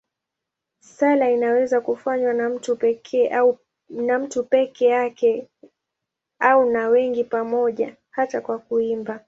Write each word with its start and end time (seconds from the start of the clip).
Sala 0.79 1.31
inaweza 1.31 1.81
kufanywa 1.81 2.33
na 2.33 2.49
mtu 2.49 2.75
peke 4.43 4.85
yake 4.85 5.47
au 6.39 6.65
na 6.69 6.87
wengi 6.87 7.23
pamoja, 7.23 7.95
hata 8.09 8.41
kwa 8.41 8.59
kuimba. 8.59 9.19